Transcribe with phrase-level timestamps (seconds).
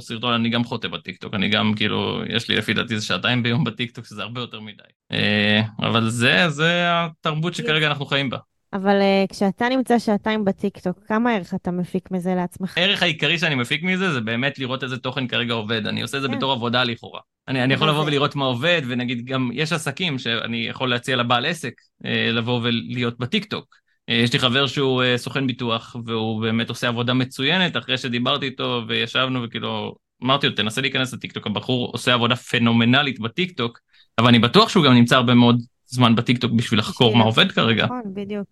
[0.00, 3.64] סרטון אני גם חוטא בטיקטוק, אני גם כאילו, יש לי לפי דעתי זה שעתיים ביום
[3.64, 4.82] בטיקטוק, שזה הרבה יותר מדי.
[5.12, 8.38] אה, אבל זה, זה התרבות שכרגע אנחנו חיים בה.
[8.72, 12.78] אבל אה, כשאתה נמצא שעתיים בטיקטוק, כמה ערך אתה מפיק מזה לעצמך?
[12.78, 15.86] הערך העיקרי שאני מפיק מזה זה באמת לראות איזה תוכן כרגע עובד.
[15.86, 16.36] אני עושה את זה כן.
[16.36, 17.20] בתור עבודה לכאורה.
[17.48, 21.46] אני, אני יכול לבוא ולראות מה עובד, ונגיד גם יש עסקים שאני יכול להציע לבעל
[21.46, 21.72] עסק
[22.04, 23.81] אה, לבוא ולהיות בטיקטוק.
[24.08, 28.46] אה, יש לי חבר שהוא אה, סוכן ביטוח, והוא באמת עושה עבודה מצוינת, אחרי שדיברתי
[28.46, 29.94] איתו וישבנו וכאילו,
[30.24, 33.78] אמרתי לו, תנסה להיכנס לטיקטוק, הבחור עושה עבודה פנומנלית בטיקטוק,
[34.18, 37.52] אבל אני בטוח שהוא גם נמצא הרבה מאוד זמן בטיקטוק בשביל לחקור בשביל- מה עובד
[37.52, 37.84] כרגע.
[37.84, 38.46] נכון, בדיוק.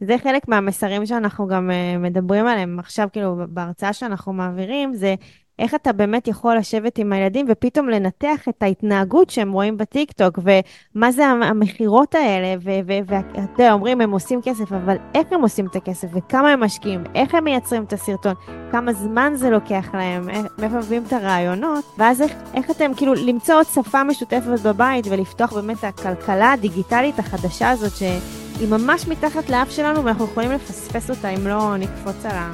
[0.00, 5.14] זה חלק מהמסרים שאנחנו גם אה, מדברים עליהם עכשיו, כאילו, בהרצאה שאנחנו מעבירים, זה
[5.58, 10.38] איך אתה באמת יכול לשבת עם הילדים ופתאום לנתח את ההתנהגות שהם רואים בטיקטוק,
[10.94, 12.54] ומה זה המ- המכירות האלה,
[13.06, 13.20] ואתה
[13.58, 17.34] יודע, אומרים הם עושים כסף, אבל איך הם עושים את הכסף, וכמה הם משקיעים, איך
[17.34, 18.34] הם מייצרים את הסרטון,
[18.72, 23.14] כמה זמן זה לוקח להם, איך- מאיפה מביאים את הרעיונות, ואז איך, איך אתם כאילו
[23.14, 29.50] למצוא עוד שפה משותפת בבית ולפתוח באמת את הכלכלה הדיגיטלית החדשה הזאת, שהיא ממש מתחת
[29.50, 32.52] לאף שלנו ואנחנו יכולים לפספס אותה אם לא נקפוץ על ה...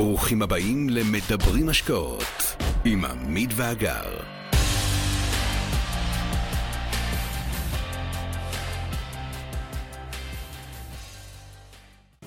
[0.00, 4.20] ברוכים הבאים למדברים השקעות עם עמית ואגר.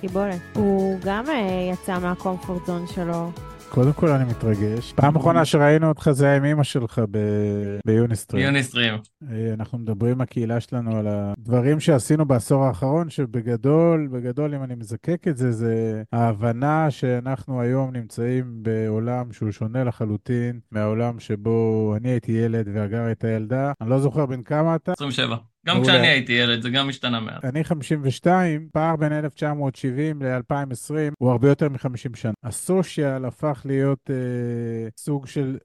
[0.01, 0.41] קיבולת.
[0.53, 3.31] הוא גם אה, יצא מהקומפורט זון שלו.
[3.73, 4.93] קודם כל אני מתרגש.
[4.93, 7.01] פעם אחרונה שראינו אותך זה היה עם אמא שלך
[7.85, 8.43] ביוניסטרים.
[8.43, 8.93] יוניסטרים.
[9.31, 15.27] אה, אנחנו מדברים הקהילה שלנו על הדברים שעשינו בעשור האחרון, שבגדול, בגדול, אם אני מזקק
[15.27, 22.31] את זה, זה ההבנה שאנחנו היום נמצאים בעולם שהוא שונה לחלוטין מהעולם שבו אני הייתי
[22.31, 23.71] ילד והגר הייתה ילדה.
[23.81, 24.91] אני לא זוכר בין כמה אתה.
[24.91, 25.35] 27.
[25.65, 25.93] גם מעולה.
[25.93, 27.45] כשאני הייתי ילד, זה גם השתנה מעט.
[27.45, 32.33] אני 52, פער בין 1970 ל-2020 הוא הרבה יותר מ-50 שנה.
[32.43, 35.57] הסושיאל הפך להיות אה, סוג של,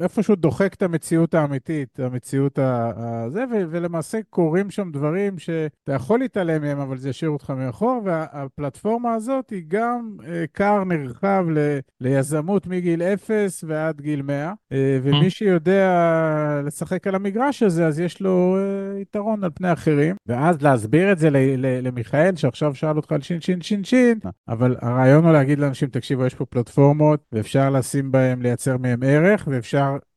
[0.00, 6.62] איפשהו דוחק את המציאות האמיתית, המציאות הזה, ו- ולמעשה קורים שם דברים שאתה יכול להתעלם
[6.62, 12.66] מהם, אבל זה ישאיר אותך מאחור, והפלטפורמה הזאת היא גם אה, כר נרחב ל- ליזמות
[12.66, 15.90] מגיל 0 ועד גיל 100, אה, ומי שיודע
[16.64, 20.16] לשחק על המגרש הזה, אז יש לו אה, יתרון על פני אחרים.
[20.26, 24.18] ואז להסביר את זה ל- ל- למיכאל, שעכשיו שאל אותך על שין שין שין שין,
[24.48, 29.48] אבל הרעיון הוא להגיד לאנשים, תקשיבו, יש פה פלטפורמות, ואפשר לשים בהם, לייצר מהם ערך,
[29.50, 29.65] ואפשר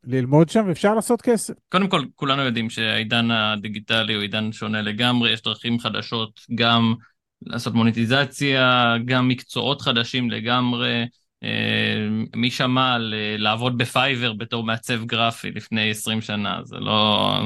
[0.04, 1.54] ללמוד שם, ואפשר לעשות כסף.
[1.68, 6.94] קודם כל, כולנו יודעים שהעידן הדיגיטלי הוא עידן שונה לגמרי, יש דרכים חדשות גם
[7.42, 11.04] לעשות מוניטיזציה, גם מקצועות חדשים לגמרי.
[11.42, 17.40] אה, מי שמע על אה, לעבוד בפייבר בתור מעצב גרפי לפני 20 שנה, זה לא...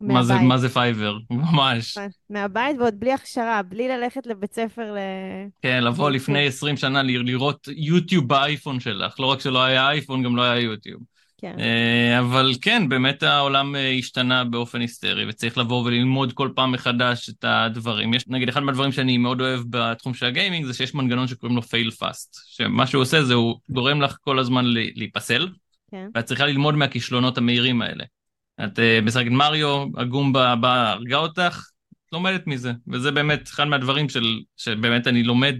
[0.00, 0.34] מה זה.
[0.34, 1.18] מה זה פייבר?
[1.30, 1.98] ממש.
[2.30, 4.98] מהבית ועוד בלי הכשרה, בלי ללכת לבית ספר ל...
[5.62, 6.10] כן, לבוא.
[6.10, 10.60] לפני 20 שנה לראות יוטיוב באייפון שלך, לא רק שלא היה אייפון, גם לא היה
[10.60, 11.02] יוטיוב.
[11.42, 11.56] כן.
[11.58, 17.30] אה, אבל כן, באמת העולם אה, השתנה באופן היסטרי, וצריך לבוא וללמוד כל פעם מחדש
[17.30, 18.14] את הדברים.
[18.14, 21.62] יש, נגיד, אחד מהדברים שאני מאוד אוהב בתחום של הגיימינג, זה שיש מנגנון שקוראים לו
[21.62, 25.48] fail fast, שמה שהוא עושה זה הוא גורם לך כל הזמן להיפסל,
[25.90, 26.08] כן.
[26.14, 28.04] ואת צריכה ללמוד מהכישלונות המהירים האלה.
[28.64, 34.08] את אה, משחקת מריו, הגומבה באה, הרגה אותך, את לומדת מזה, וזה באמת אחד מהדברים
[34.08, 35.56] של, שבאמת אני לומד,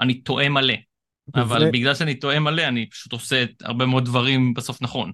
[0.00, 0.74] אני טועה מלא.
[1.34, 5.12] אבל וזה- בגלל שאני טועה מלא, אני פשוט עושה הרבה מאוד דברים בסוף נכון.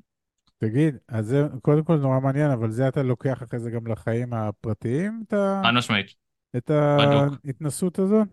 [0.58, 4.32] תגיד, אז זה קודם כל נורא מעניין, אבל זה אתה לוקח אחרי זה גם לחיים
[4.32, 5.62] הפרטיים, את, ה...
[5.64, 6.14] חד משמעית.
[6.56, 6.70] את.
[6.70, 8.28] ההתנסות הזאת?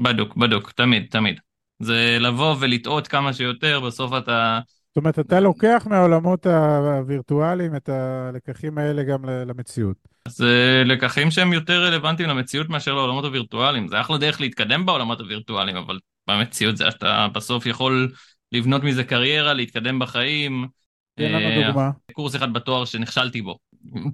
[0.00, 1.40] בדוק, בדוק, תמיד, תמיד.
[1.82, 4.60] זה לבוא ולטעות כמה שיותר, בסוף אתה...
[4.88, 9.96] זאת אומרת, אתה לוקח מהעולמות הווירטואליים את הלקחים האלה גם למציאות.
[10.28, 13.88] זה לקחים שהם יותר רלוונטיים למציאות מאשר לעולמות הווירטואליים.
[13.88, 18.12] זה אחלה דרך להתקדם בעולמות הווירטואליים, אבל במציאות זה אתה בסוף יכול
[18.52, 20.66] לבנות מזה קריירה, להתקדם בחיים.
[21.14, 21.90] תן אה, לנו דוגמה.
[22.12, 23.58] קורס אחד בתואר שנכשלתי בו.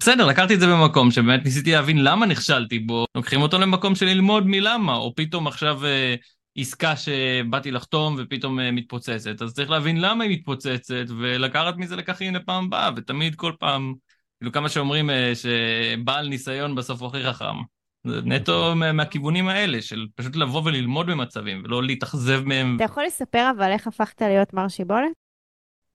[0.00, 4.06] בסדר, לקחתי את זה במקום שבאמת ניסיתי להבין למה נכשלתי בו, לוקחים אותו למקום של
[4.06, 6.14] ללמוד מלמה, או פתאום עכשיו אה,
[6.56, 12.34] עסקה שבאתי לחתום ופתאום אה, מתפוצצת, אז צריך להבין למה היא מתפוצצת, ולקחת מזה לקחים
[12.34, 13.94] לפעם הבאה, ותמיד כל פעם,
[14.38, 17.73] כאילו כמה שאומרים אה, שבעל ניסיון בסוף הוא הכי חכם.
[18.04, 22.76] נטו מה- מהכיוונים האלה, של פשוט לבוא וללמוד במצבים, ולא להתאכזב מהם.
[22.76, 25.10] אתה יכול לספר אבל איך הפכת להיות מר שיבולת?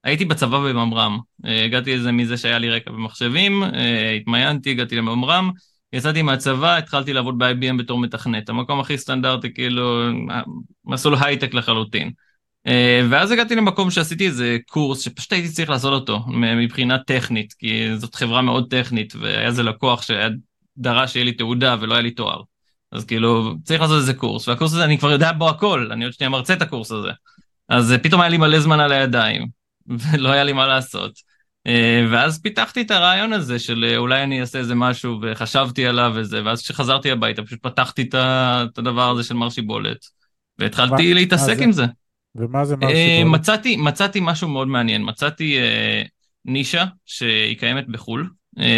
[0.04, 5.50] הייתי בצבא בממר"ם, אה, הגעתי לזה מזה שהיה לי רקע במחשבים, אה, התמיינתי, הגעתי לממר"ם,
[5.92, 10.42] יצאתי מהצבא, התחלתי לעבוד ב-IBM בתור מתכנת, המקום הכי סטנדרטי, כאילו, אה,
[10.84, 12.10] מסלול הייטק לחלוטין.
[13.10, 18.14] ואז הגעתי למקום שעשיתי איזה קורס שפשוט הייתי צריך לעשות אותו מבחינה טכנית, כי זאת
[18.14, 20.02] חברה מאוד טכנית, והיה איזה לקוח
[20.80, 22.42] שדרש שיהיה לי תעודה ולא היה לי תואר.
[22.92, 26.12] אז כאילו, צריך לעשות איזה קורס, והקורס הזה אני כבר יודע בו הכל, אני עוד
[26.12, 27.10] שנייה מרצה את הקורס הזה.
[27.68, 29.46] אז אה, פתאום היה לי מלא זמן על הידיים,
[30.12, 31.12] ולא היה לי מה לעשות.
[31.66, 36.12] אה, ואז פיתחתי את הרעיון הזה של אה, אולי אני אעשה איזה משהו, וחשבתי עליו
[36.14, 39.98] וזה, ואז כשחזרתי הביתה פשוט פתחתי את הדבר הזה של מר שיבולת,
[40.58, 41.84] והתחלתי מה- להתעסק מה עם זה.
[42.34, 43.40] ומה זה מר שיבולת?
[43.40, 46.02] מצאתי, מצאתי משהו מאוד מעניין, מצאתי אה,
[46.44, 48.30] נישה שהיא קיימת בחו"ל,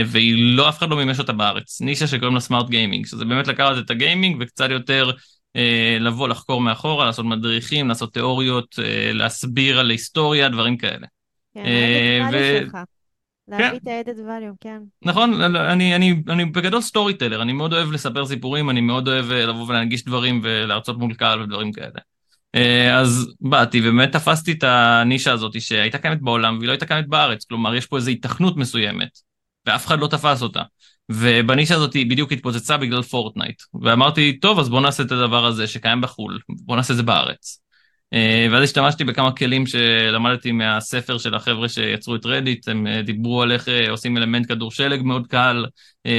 [0.07, 3.47] והיא לא, אף אחד לא מימש אותה בארץ, נישה שקוראים לה סמארט גיימינג, שזה באמת
[3.47, 5.11] לקחת את הגיימינג וקצת יותר
[5.57, 11.07] אה, לבוא לחקור מאחורה, לעשות מדריכים, לעשות תיאוריות, אה, להסביר על היסטוריה, דברים כאלה.
[11.55, 12.77] כן, אה, ו- שלך.
[13.49, 14.79] להביא את ה-added value, כן.
[15.03, 19.47] נכון, אני, אני, אני בגדול storyteller, אני מאוד אוהב לספר סיפורים, אני מאוד אוהב אה,
[19.47, 22.01] לבוא ולהנגיש דברים ולהרצות מול קהל ודברים כאלה.
[22.55, 27.09] אה, אז באתי ובאמת תפסתי את הנישה הזאת שהייתה קיימת בעולם והיא לא הייתה קיימת
[27.09, 29.09] בארץ, כלומר יש פה איזו היתכנות מסוימת,
[29.67, 30.63] ואף אחד לא תפס אותה.
[31.09, 33.63] ובנישה הזאת היא בדיוק התפוצצה בגלל פורטנייט.
[33.83, 37.63] ואמרתי, טוב, אז בוא נעשה את הדבר הזה שקיים בחו"ל, בוא נעשה את זה בארץ.
[38.13, 43.43] אה, ואז השתמשתי בכמה כלים שלמדתי מהספר של החבר'ה שיצרו את רדיט, הם אה, דיברו
[43.43, 45.67] על איך אה, עושים אלמנט כדור שלג מאוד קל,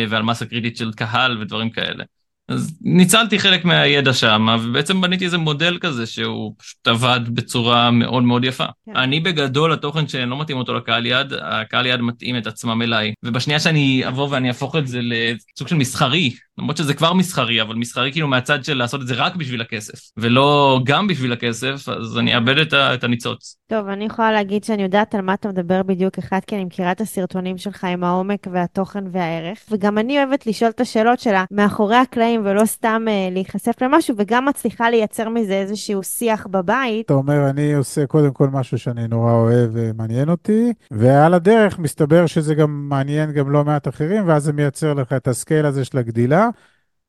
[0.09, 2.03] ועל מסה קריטית של קהל ודברים כאלה.
[2.49, 8.23] אז ניצלתי חלק מהידע שם, ובעצם בניתי איזה מודל כזה שהוא פשוט עבד בצורה מאוד
[8.23, 8.65] מאוד יפה.
[8.85, 8.95] כן.
[8.95, 13.13] אני בגדול, התוכן שלא מתאים אותו לקהל יד, הקהל יד מתאים את עצמם אליי.
[13.23, 17.75] ובשנייה שאני אבוא ואני אהפוך את זה לסוג של מסחרי, למרות שזה כבר מסחרי, אבל
[17.75, 22.17] מסחרי כאילו מהצד של לעשות את זה רק בשביל הכסף, ולא גם בשביל הכסף, אז
[22.17, 23.57] אני אאבד את, ה- את הניצוץ.
[23.67, 26.91] טוב, אני יכולה להגיד שאני יודעת על מה אתה מדבר בדיוק, אחד, כי אני מכירה
[26.91, 31.95] את הסרטונים שלך עם העומק והתוכן והערך, וגם אני אוהבת לשאול את השאלות שלה מאחורי
[31.95, 37.05] הקלעים, ולא סתם אה, להיחשף למשהו, וגם מצליחה לייצר מזה איזשהו שיח בבית.
[37.05, 42.25] אתה אומר, אני עושה קודם כל משהו שאני נורא אוהב ומעניין אותי, ועל הדרך מסתבר
[42.25, 45.97] שזה גם מעניין גם לא מעט אחרים, ואז זה מייצר לך את הסקייל הזה של
[45.97, 46.49] הגדילה,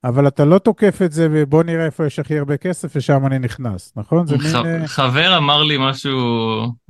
[0.04, 3.38] אבל אתה לא תוקף את זה, ובוא נראה איפה יש הכי הרבה כסף, ושם אני
[3.38, 4.26] נכנס, נכון?
[4.26, 4.66] זה ח- מין...
[4.66, 6.18] אה, חבר אמר לי משהו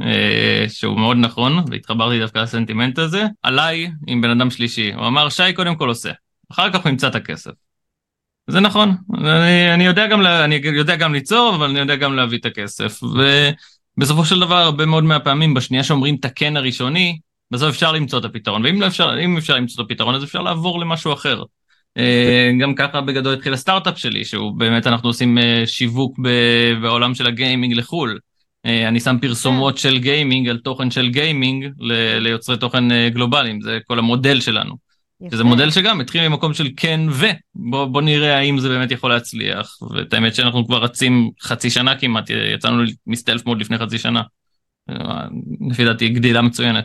[0.00, 4.92] אה, שהוא מאוד נכון, והתחברתי דווקא לסנטימנט הזה, עליי עם בן אדם שלישי.
[4.92, 6.10] הוא אמר, שי קודם כל עושה,
[6.52, 7.50] אחר כך הוא ימצא את הכסף.
[8.46, 12.16] זה נכון, אני, אני, יודע גם, לה- אני יודע גם ליצור, אבל אני יודע גם
[12.16, 13.00] להביא את הכסף.
[13.98, 17.18] ובסופו של דבר, הרבה מאוד מהפעמים, בשנייה שאומרים את הכן הראשוני,
[17.50, 20.42] בסוף אפשר למצוא את הפתרון, ואם לא אפשר, אם אפשר למצוא את הפתרון, אז אפשר
[20.42, 21.42] לעבור למשהו אחר.
[21.98, 26.18] אה, גם ככה בגדול התחיל הסטארט-אפ שלי, שהוא באמת אנחנו עושים אה, שיווק
[26.82, 28.18] בעולם של הגיימינג לחו"ל.
[28.66, 31.68] אה, אני שם פרסומות של גיימינג על תוכן של גיימינג
[32.20, 34.83] ליוצרי תוכן גלובליים, זה כל המודל שלנו.
[35.24, 35.36] יפה.
[35.36, 39.10] שזה מודל שגם התחיל ממקום של כן ו, בוא, בוא נראה האם זה באמת יכול
[39.10, 39.78] להצליח.
[39.94, 44.22] ואת האמת שאנחנו כבר רצים חצי שנה כמעט, יצאנו מ stealth mode לפני חצי שנה.
[44.90, 45.24] אה,
[45.70, 46.84] לפי דעתי גדילה מצוינת.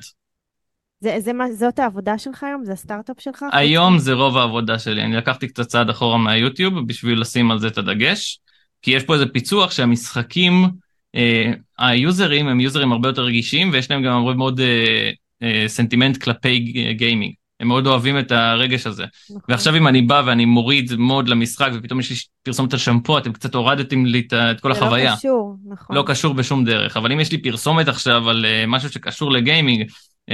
[1.01, 2.65] זה, זה מה, זאת העבודה שלך היום?
[2.65, 3.45] זה הסטארט-אפ שלך?
[3.51, 7.67] היום זה רוב העבודה שלי, אני לקחתי קצת צעד אחורה מהיוטיוב בשביל לשים על זה
[7.67, 8.39] את הדגש,
[8.81, 10.69] כי יש פה איזה פיצוח שהמשחקים,
[11.15, 15.11] אה, היוזרים הם יוזרים הרבה יותר רגישים ויש להם גם הרבה מאוד אה,
[15.43, 17.33] אה, סנטימנט כלפי ג- גיימינג.
[17.59, 19.05] הם מאוד אוהבים את הרגש הזה.
[19.29, 19.41] נכון.
[19.49, 23.33] ועכשיו אם אני בא ואני מוריד mod למשחק ופתאום יש לי פרסומת על שמפו, אתם
[23.33, 25.05] קצת הורדתם לי את את כל החוויה.
[25.05, 25.95] זה לא קשור, נכון.
[25.95, 29.89] לא קשור בשום דרך, אבל אם יש לי פרסומת עכשיו על אה, משהו שקשור לגיימינג,
[30.29, 30.33] אה,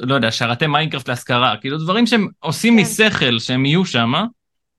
[0.00, 2.80] לא יודע, שרתי מיינקראפט להשכרה, כאילו דברים שהם עושים כן.
[2.80, 4.12] משכל שהם יהיו שם,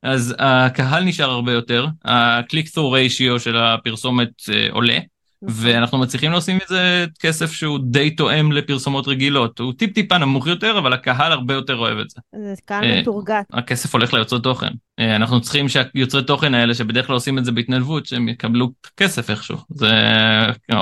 [0.04, 4.98] אז הקהל נשאר הרבה יותר, ה-click-through ratio של הפרסומת אה, עולה.
[5.42, 9.60] ואנחנו מצליחים להוסיף מזה כסף שהוא די תואם לפרסומות רגילות.
[9.60, 12.22] הוא טיפ-טיפה נמוך יותר, אבל הקהל הרבה יותר אוהב את זה.
[12.36, 13.46] זה קהל אה, מטורגט.
[13.54, 14.72] הכסף הולך ליוצרי תוכן.
[15.00, 19.30] אה, אנחנו צריכים שהיוצרי תוכן האלה, שבדרך כלל עושים את זה בהתנדבות, שהם יקבלו כסף
[19.30, 19.58] איכשהו.
[19.70, 19.92] זה,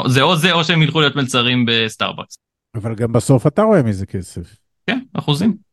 [0.05, 2.37] זה או זה או שהם ילכו להיות מלצרים בסטארבקס.
[2.75, 4.55] אבל גם בסוף אתה רואה מזה כסף.
[4.87, 5.66] כן, אחוזים.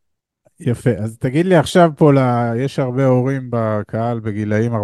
[0.59, 2.17] יפה, אז תגיד לי עכשיו פה, ל...
[2.59, 4.77] יש הרבה הורים בקהל בגילאים 40-50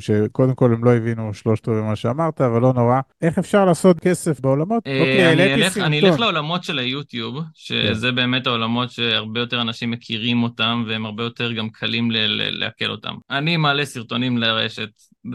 [0.00, 3.00] שקודם כל הם לא הבינו שלושת רבעי מה שאמרת, אבל לא נורא.
[3.22, 4.86] איך אפשר לעשות כסף בעולמות?
[4.86, 6.20] אה, אוקיי, אני העליתי אלך- אני אלך.
[6.20, 11.68] לעולמות של היוטיוב, שזה באמת העולמות שהרבה יותר אנשים מכירים אותם, והם הרבה יותר גם
[11.70, 13.14] קלים ל- ל- לעכל אותם.
[13.30, 14.88] אני מעלה סרטונים לרשת,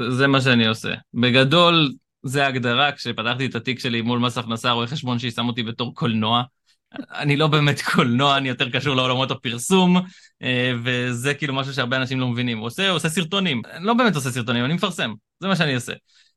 [0.09, 0.93] זה מה שאני עושה.
[1.13, 1.91] בגדול,
[2.23, 6.43] זה ההגדרה, כשפתחתי את התיק שלי מול מס הכנסה, רואה חשבון שישם אותי בתור קולנוע.
[6.96, 9.98] אני לא באמת קולנוע, אני יותר קשור לעולמות הפרסום,
[10.43, 12.58] אה, וזה כאילו משהו שהרבה אנשים לא מבינים.
[12.58, 13.62] הוא עושה, הוא עושה סרטונים.
[13.72, 15.13] אני לא באמת עושה סרטונים, אני מפרסם.
[15.39, 15.93] זה מה שאני עושה.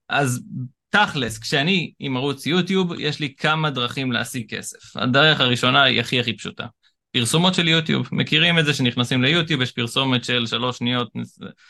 [0.09, 0.43] אז
[0.91, 4.97] תכלס, כשאני עם ערוץ יוטיוב, יש לי כמה דרכים להשיג כסף.
[4.97, 6.67] הדרך הראשונה היא הכי הכי פשוטה.
[7.13, 11.13] פרסומות של יוטיוב, מכירים את זה שנכנסים ליוטיוב, יש פרסומת של שלוש שניות,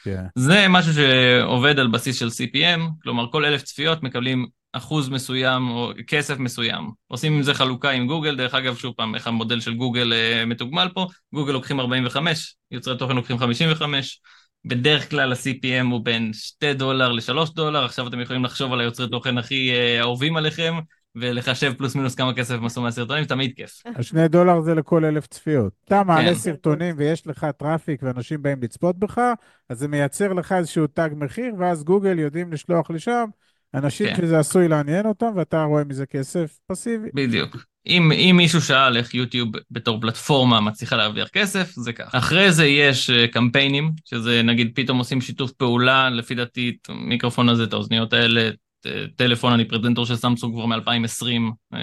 [0.05, 0.25] כן.
[0.35, 5.91] זה משהו שעובד על בסיס של CPM, כלומר כל אלף צפיות מקבלים אחוז מסוים או
[6.07, 6.91] כסף מסוים.
[7.07, 10.45] עושים עם זה חלוקה עם גוגל, דרך אגב, שוב פעם, איך המודל של גוגל אה,
[10.47, 14.21] מתוגמל פה, גוגל לוקחים 45, יוצרי תוכן לוקחים 55,
[14.65, 19.09] בדרך כלל ה-CPM הוא בין 2 דולר ל-3 דולר, עכשיו אתם יכולים לחשוב על היוצרי
[19.09, 20.75] תוכן הכי אה, אהובים עליכם,
[21.17, 23.83] ולחשב פלוס מינוס כמה כסף הם עשו מהסרטונים, תמיד כיף.
[23.97, 25.73] השני דולר זה לכל אלף צפיות.
[25.85, 26.35] אתה מעלה כן.
[26.35, 29.21] סרטונים ויש לך traffic ואנשים באים לצפות בך,
[29.69, 33.25] אז זה מייצר לך איזשהו תג מחיר, ואז גוגל יודעים לשלוח לשם
[33.75, 34.17] אנשים כן.
[34.17, 37.09] שזה עשוי לעניין אותם, ואתה רואה מזה כסף פסיבי.
[37.15, 37.57] בדיוק.
[37.87, 42.19] אם, אם מישהו שאל איך יוטיוב בתור פלטפורמה מצליחה להרוויח כסף, זה ככה.
[42.19, 47.49] אחרי זה יש אה, קמפיינים, שזה נגיד פתאום עושים שיתוף פעולה, לפי דעתי, את המיקרופון
[47.49, 48.51] הזה, את האוזניות האלה,
[48.81, 48.87] ט-
[49.17, 51.77] טלפון, אני פרזנטור של סמסונג כבר מ-2020.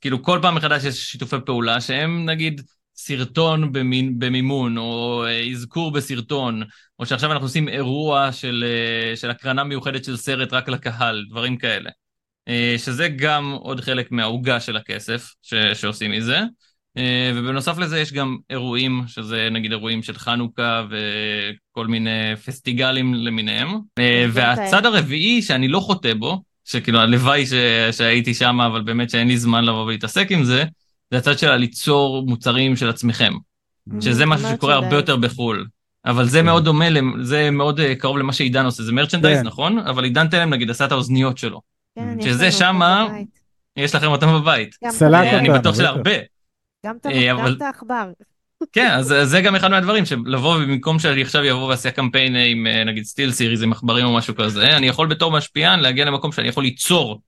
[0.00, 2.60] כאילו כל פעם מחדש יש שיתופי פעולה שהם נגיד
[2.96, 6.62] סרטון במין, במימון, או אה, אזכור בסרטון,
[6.98, 11.56] או שעכשיו אנחנו עושים אירוע של, אה, של הקרנה מיוחדת של סרט רק לקהל, דברים
[11.56, 11.90] כאלה.
[12.48, 16.40] אה, שזה גם עוד חלק מהעוגה של הכסף ש, שעושים מזה.
[17.34, 23.68] ובנוסף לזה יש גם אירועים, שזה נגיד אירועים של חנוכה וכל מיני פסטיגלים למיניהם.
[23.98, 27.52] זה והצד הרביעי שאני לא חוטא בו, שכאילו הלוואי ש,
[27.92, 30.64] שהייתי שם, אבל באמת שאין לי זמן לבוא ולהתעסק עם זה,
[31.10, 33.32] זה הצד של הליצור מוצרים של עצמכם.
[34.00, 35.66] שזה משהו שקורה הרבה יותר בחו"ל.
[36.06, 36.44] אבל זה כן.
[36.44, 36.84] מאוד דומה,
[37.22, 39.46] זה מאוד אה, קרוב למה שעידן עושה, זה merchandise, כן.
[39.46, 39.78] נכון?
[39.78, 41.60] אבל עידן תלם נגיד עשה את האוזניות שלו.
[41.94, 43.08] כן, שזה שמה-.
[43.76, 44.76] יש לכם אותם בבית.
[44.78, 45.76] את אה, אני אותנו, בטוח.
[45.76, 46.10] שלהרבה.
[46.86, 48.10] גם את אה, העכבר.
[48.72, 53.04] כן, אז זה גם אחד מהדברים, שלבוא במקום שאני עכשיו אבוא ואעשה קמפיין עם נגיד
[53.04, 57.20] SteelSeries עם עכברים או משהו כזה, אני יכול בתור משפיען להגיע למקום שאני יכול ליצור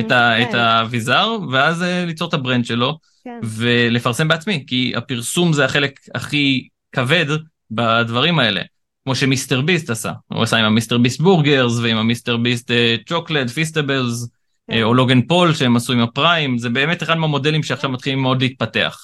[0.00, 3.40] את ה- כן, את האביזר, ואז אה, ליצור את ה brand שלו, כן.
[3.44, 7.26] ולפרסם בעצמי, כי הפרסום זה החלק הכי כבד
[7.70, 8.60] בדברים האלה.
[9.04, 12.70] כמו ש MrBeast עשה, הוא עשה עם ה MrBeast Burgers ועם ה MrBeast
[13.08, 14.28] chocolate, Feastables,
[14.70, 14.82] כן.
[14.82, 18.42] או לוגן פול שהם עשו עם ה Prime, זה באמת אחד מהמודלים שעכשיו מתחילים מאוד
[18.42, 18.98] להתפתח.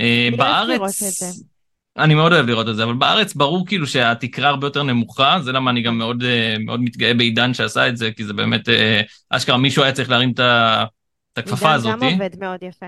[0.00, 0.80] אה, בארץ.
[1.98, 5.52] אני מאוד אוהב לראות את זה, אבל בארץ ברור כאילו שהתקרה הרבה יותר נמוכה, זה
[5.52, 9.00] למה אני גם מאוד, אה, מאוד מתגאה בעידן שעשה את זה, כי זה באמת, אה,
[9.30, 10.40] אשכרה מישהו היה צריך להרים את
[11.36, 11.92] הכפפה עידן הזאת.
[11.92, 12.86] גם עובד מאוד יפה.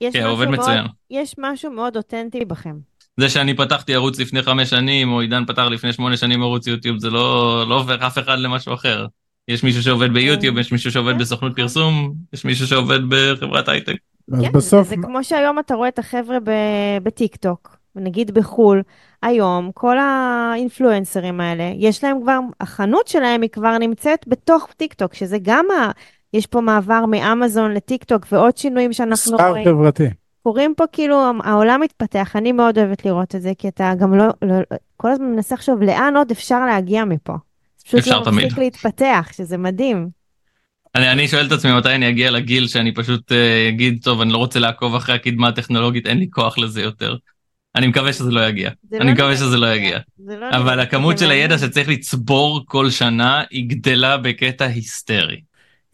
[0.00, 0.84] יש כן, עובד מאוד- מצוין.
[1.10, 2.76] יש משהו מאוד אותנטי בכם.
[3.20, 6.98] זה שאני פתחתי ערוץ לפני חמש שנים, או עידן פתח לפני שמונה שנים ערוץ יוטיוב,
[6.98, 9.06] זה לא, לא עובר אף אחד למשהו אחר.
[9.48, 11.56] יש מישהו שעובד ביוטיוב, יש מישהו שעובד כן, בסוכנות.
[11.56, 13.96] פרסום, יש מישהו שעובד בחברת הייטק.
[14.32, 18.82] אז כן, בסוף, זה כמו שהיום אתה רואה את החבר'ה ב- בטיקטוק, נגיד בחו"ל,
[19.22, 25.38] היום כל האינפלואנסרים האלה, יש להם כבר, החנות שלהם היא כבר נמצאת בתוך טיקטוק, שזה
[25.42, 25.90] גם ה...
[26.32, 29.64] יש פה מעבר מאמזון לטיקטוק ועוד שינויים שאנחנו מסחר רואים.
[29.64, 30.06] חברתי.
[30.42, 34.26] קורים פה כאילו, העולם מתפתח, אני מאוד אוהבת לראות את זה, כי אתה גם לא,
[34.42, 34.54] לא
[34.96, 37.32] כל הזמן מנסה לחשוב לאן עוד אפשר להגיע מפה.
[37.84, 38.44] פשוט אפשר לא תמיד.
[38.44, 40.08] מפסיק להתפתח, שזה מדהים.
[40.94, 44.32] אני, אני שואל את עצמי מתי אני אגיע לגיל שאני פשוט אה, אגיד, טוב, אני
[44.32, 47.16] לא רוצה לעקוב אחרי הקדמה הטכנולוגית, אין לי כוח לזה יותר.
[47.76, 48.70] אני מקווה שזה לא יגיע.
[48.90, 49.74] זה אני לא מקווה שזה לא.
[49.74, 49.98] יגיע.
[50.26, 51.70] לא אבל הכמות של הידע מעניין.
[51.70, 55.40] שצריך לצבור כל שנה, היא גדלה בקטע היסטרי.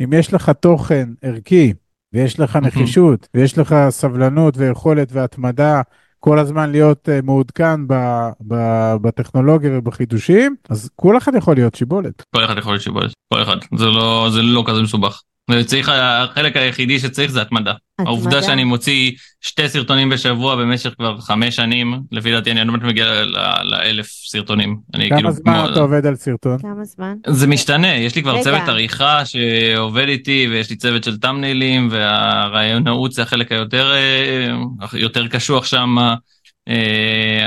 [0.05, 1.73] אם יש לך תוכן ערכי,
[2.13, 2.57] ויש לך.
[2.57, 5.83] נחישות, ויש לך סבלנות ויכולת והתמדה
[6.25, 12.25] כל הזמן להיות uh, מעודכן ב- ב- בטכנולוגיה ובחידושים, אז כל אחד יכול להיות שיבולת.
[12.37, 13.57] כל אחד יכול להיות שיבולת, כל אחד.
[13.77, 15.23] זה לא, זה לא כזה מסובך.
[15.51, 17.73] וצריך, החלק היחידי שצריך זה התמדה.
[17.99, 18.43] העובדה התמדה.
[18.47, 23.25] שאני מוציא שתי סרטונים בשבוע במשך כבר חמש שנים, לפי דעתי אני עוד מעט מגיע
[23.65, 24.77] לאלף סרטונים.
[24.95, 26.59] אני כמה כאילו, זמן כמו- אתה עובד על סרטון?
[26.59, 27.15] כמה זמן?
[27.27, 28.43] זה משתנה, יש לי כבר רגע.
[28.43, 34.49] צוות עריכה שעובד איתי, ויש לי צוות של טאמניילים, והרעיונאות זה החלק היותר אה,
[34.93, 35.97] יותר קשוח שם,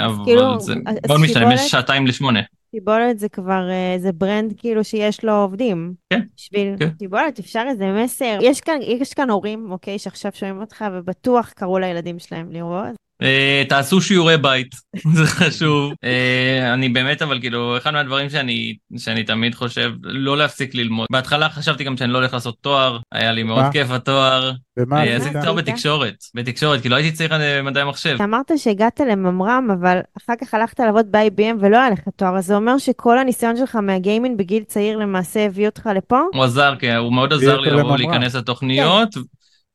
[0.06, 0.74] אבל כאילו, זה
[1.08, 2.40] מאוד משתנה, בין שיבולת- שעתיים לשמונה.
[2.72, 5.94] שיבולת זה כבר, אה, זה ברנד כאילו שיש לו עובדים.
[6.14, 6.90] כן, בשביל כן.
[7.00, 8.38] שיבולת אפשר איזה מסר.
[8.42, 12.96] יש כאן, יש כאן הורים, אוקיי, שעכשיו שומעים אותך, ובטוח קראו לילדים שלהם לראות.
[13.22, 14.76] אה, תעשו שיעורי בית,
[15.16, 15.94] זה חשוב.
[16.04, 21.08] אה, אני באמת, אבל כאילו, אחד מהדברים שאני, שאני תמיד חושב, לא להפסיק ללמוד.
[21.12, 23.66] בהתחלה חשבתי גם שאני לא הולך לעשות תואר, היה לי מאוד?
[23.72, 24.52] כיף התואר.
[24.80, 25.22] ומה אה, עשית?
[25.22, 25.54] עשיתי תואר?
[25.54, 28.14] בתקשורת, בתקשורת, כי לא הייתי צריך מדעי מחשב.
[28.16, 32.46] אתה אמרת שהגעת לממר"ם, אבל אחר כך הלכת לעבוד ב-IBM ולא היה לך תואר, אז
[32.46, 36.20] זה אומר שכל הניסיון שלך מהגיימינג בגיל צעיר למעשה הביא אותך לפה?
[36.34, 37.98] הוא עזר, כן, הוא מאוד עזר לי לבוא לממר"ם.
[37.98, 39.10] להיכנס לתוכניות.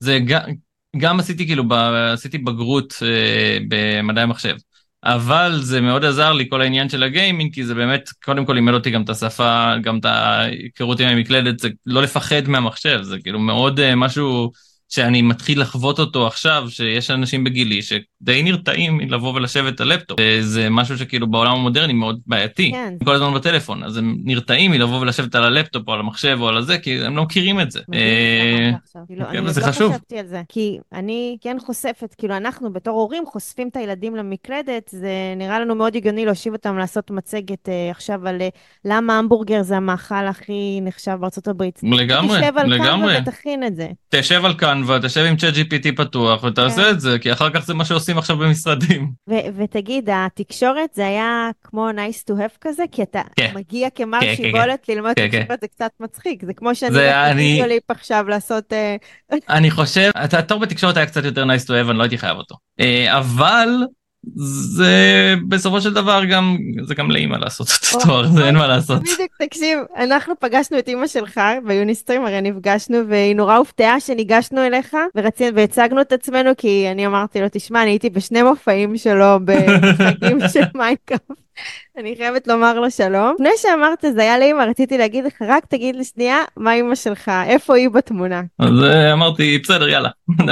[0.01, 0.41] זה גם,
[0.97, 1.73] גם עשיתי כאילו, ב,
[2.13, 4.57] עשיתי בגרות אה, במדעי המחשב.
[5.05, 8.75] אבל זה מאוד עזר לי כל העניין של הגיימינג, כי זה באמת, קודם כל לימד
[8.75, 13.39] אותי גם את השפה, גם את ההיכרות עם המקלדת, זה לא לפחד מהמחשב, זה כאילו
[13.39, 14.51] מאוד אה, משהו
[14.91, 20.19] שאני מתחיל לחוות אותו עכשיו, שיש אנשים בגילי שדי נרתעים לבוא ולשבת על לפטופ.
[20.41, 22.71] זה משהו שכאילו בעולם המודרני מאוד בעייתי.
[22.73, 22.95] כן.
[23.05, 26.57] כל הזמן בטלפון, אז הם נרתעים מלבוא ולשבת על הלפטופ או על המחשב או על
[26.57, 27.81] הזה, כי הם לא מכירים את זה.
[27.89, 29.07] מדהים אה.
[29.07, 29.93] כאילו, עוד לא חשוב.
[30.25, 35.61] זה, כי אני כן חושפת, כאילו אנחנו בתור הורים חושפים את הילדים למקלדת, זה נראה
[35.61, 38.49] לנו מאוד הגיוני להושיב אותם לעשות מצגת אה, עכשיו על אה,
[38.85, 41.81] למה המבורגר זה המאכל הכי נחשב בארצות הברית.
[41.83, 43.17] לגמרי, תשב על לגמרי.
[43.17, 43.89] קנבה ותכין את זה.
[44.09, 46.91] תשב על קנווה, תשב עם צ'אט GPT פתוח ותעשה כן.
[46.91, 49.11] את זה, כי אחר כך זה מה שעושים עכשיו במשרדים.
[49.31, 52.83] ו- ותגיד, התקשורת זה היה כמו nice to have כזה?
[52.93, 53.53] כי אתה כן.
[53.55, 56.45] מגיע כמר כן, כן, שיבולת ללמוד כן, תקשורת, זה קצת מצחיק.
[56.45, 56.97] זה כמו שאני
[57.31, 58.73] אני- לווידאוליפ עכשיו לעשות...
[58.73, 58.97] אה,
[59.49, 62.55] אני חושב, התור בתקשורת היה קצת יותר nice to have, אני לא הייתי חייב אותו.
[62.81, 63.69] אה, אבל
[64.35, 69.01] זה בסופו של דבר גם, זה גם לאימא לעשות את התואר, זה אין מה לעשות.
[69.01, 74.97] בדיוק, תקשיב, אנחנו פגשנו את אימא שלך ביוניסטרים, הרי נפגשנו, והיא נורא הופתעה שניגשנו אליך,
[75.15, 80.39] ורצינו, והצגנו את עצמנו, כי אני אמרתי לו, תשמע, אני הייתי בשני מופעים שלו בחגים
[80.53, 81.41] של מיינקראפט.
[81.99, 83.35] אני חייבת לומר לו שלום.
[83.35, 87.31] לפני שאמרת זה היה לאמא, רציתי להגיד לך, רק תגיד לי שנייה, מה אימא שלך,
[87.47, 88.43] איפה היא בתמונה?
[88.59, 90.09] אז אה, אמרתי, בסדר, יאללה,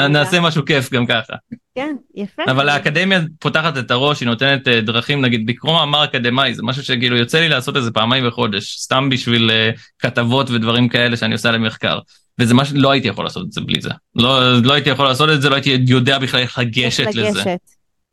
[0.09, 1.35] נעשה משהו כיף גם ככה.
[1.79, 2.43] כן, יפה.
[2.51, 6.83] אבל האקדמיה פותחת את הראש, היא נותנת אה, דרכים, נגיד, לקרוא מאמר אקדמאי, זה משהו
[6.85, 11.51] שכאילו יוצא לי לעשות איזה פעמיים בחודש, סתם בשביל אה, כתבות ודברים כאלה שאני עושה
[11.51, 11.99] למחקר.
[12.41, 13.91] וזה מה שלא הייתי יכול לעשות את זה בלי זה.
[14.17, 17.55] לא, לא הייתי יכול לעשות את זה, לא הייתי יודע בכלל איך לגשת לזה.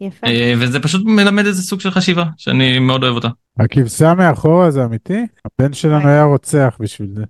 [0.01, 0.27] יפה.
[0.27, 3.27] אה, וזה פשוט מלמד איזה סוג של חשיבה, שאני מאוד אוהב אותה.
[3.59, 5.25] הכבשה מאחורה זה אמיתי?
[5.45, 7.23] הבן שלנו היה רוצח בשביל זה.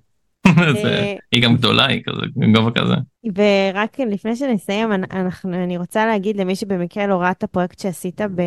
[0.83, 2.21] זה- היא גם גדולה, היא כזה,
[2.55, 2.93] גובה כזה.
[3.35, 8.21] ורק לפני שנסיים, אנ- אנחנו, אני רוצה להגיד למי שבמקרה לא ראה את הפרויקט שעשית
[8.21, 8.41] ב...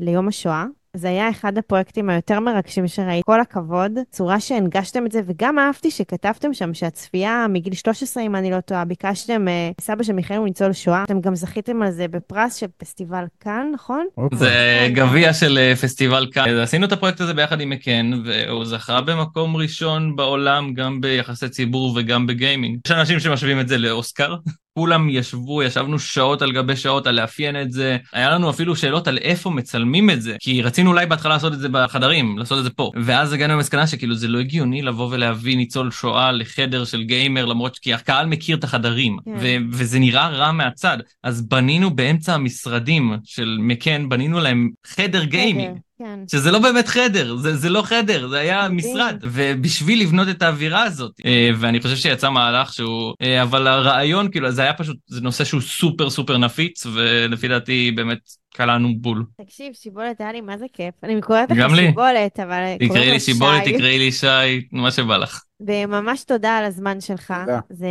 [0.00, 0.64] ליום השואה.
[0.94, 3.22] זה היה אחד הפרויקטים היותר מרגשים שראיתי.
[3.26, 8.50] כל הכבוד, צורה שהנגשתם את זה, וגם אהבתי שכתבתם שם שהצפייה מגיל 13, אם אני
[8.50, 12.08] לא טועה, ביקשתם, אה, סבא של מיכאל הוא ניצול שואה, אתם גם זכיתם על זה
[12.08, 14.06] בפרס של פסטיבל כאן, נכון?
[14.14, 14.36] הופה.
[14.36, 16.48] זה גביע של אה, פסטיבל כאן.
[16.48, 21.92] עשינו את הפרויקט הזה ביחד עם מקן, והוא זכה במקום ראשון בעולם, גם ביחסי ציבור
[21.96, 22.78] וגם בגיימינג.
[22.86, 24.34] יש אנשים שמשווים את זה לאוסקר.
[24.78, 27.96] כולם ישבו, ישבנו שעות על גבי שעות על לאפיין את זה.
[28.12, 31.58] היה לנו אפילו שאלות על איפה מצלמים את זה, כי רצינו אולי בהתחלה לעשות את
[31.58, 32.90] זה בחדרים, לעשות את זה פה.
[33.02, 37.78] ואז הגענו למסקנה שכאילו זה לא הגיוני לבוא ולהביא ניצול שואה לחדר של גיימר, למרות
[37.78, 39.30] כי הקהל מכיר את החדרים, כן.
[39.40, 40.98] ו- וזה נראה רע מהצד.
[41.22, 45.78] אז בנינו באמצע המשרדים של מקן, בנינו להם חדר גיימינג.
[45.98, 46.18] כן.
[46.30, 48.68] שזה לא באמת חדר, זה, זה לא חדר, זה היה.
[48.68, 49.16] משרד.
[49.22, 54.50] ובשביל לבנות את האווירה הזאת, אה, ואני חושב שיצא מהלך שהוא, אה, אבל הרעיון, כאילו,
[54.50, 58.18] זה היה פשוט, זה נושא שהוא סופר סופר נפיץ, ולפי דעתי באמת
[58.56, 59.24] קלענו בול.
[59.44, 60.94] תקשיב, שיבולת היה לי מה זה כיף.
[61.02, 61.86] אני קוראת לך גם לי.
[61.86, 63.72] שיבולת, אבל תקראי קוראים לי שיבולת, שי.
[63.72, 65.42] תקראי לי שי, מה שבא לך.
[65.60, 67.34] וממש תודה על הזמן שלך.
[67.46, 67.60] תודה.
[67.70, 67.86] זה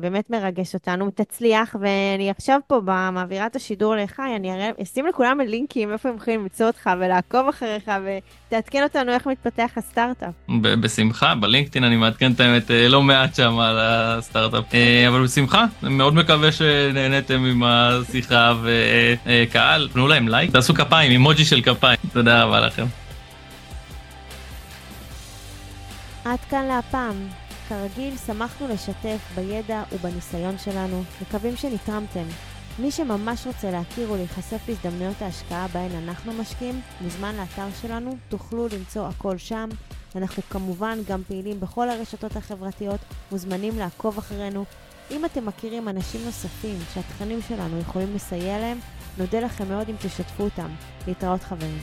[0.00, 1.10] באמת מרגש אותנו.
[1.10, 6.16] תצליח, ואני עכשיו פה במעבירה את השידור לחי, אני אראה, אשים לכולם לינקים איפה הם
[6.16, 7.90] יכולים למצוא אותך ולעקוב אחריך,
[8.48, 10.34] ותעדכן אותנו איך מתפתח הסטארט-אפ.
[10.60, 15.64] בשמחה, בלינקדאין אני מעדכן את האמת אה, לא מעט שם על הסטארט-אפ, אה, אבל בשמחה,
[15.82, 21.98] אני מאוד מקווה שנהניתם עם השיחה וקהל, תנו להם לייק, תעשו כפיים, אימוג'י של כפיים,
[22.12, 22.86] תודה רבה לכם.
[26.24, 27.28] עד כאן להפעם.
[27.68, 32.24] כרגיל, שמחנו לשתף בידע ובניסיון שלנו, מקווים שנתרמתם.
[32.78, 39.06] מי שממש רוצה להכיר ולהיחשף להזדמנויות ההשקעה בהן אנחנו משקיעים, מוזמן לאתר שלנו, תוכלו למצוא
[39.08, 39.68] הכל שם.
[40.16, 43.00] אנחנו כמובן גם פעילים בכל הרשתות החברתיות,
[43.32, 44.64] מוזמנים לעקוב אחרינו.
[45.10, 48.78] אם אתם מכירים אנשים נוספים שהתכנים שלנו יכולים לסייע להם,
[49.18, 50.68] נודה לכם מאוד אם תשתפו אותם.
[51.06, 51.78] להתראות חברים.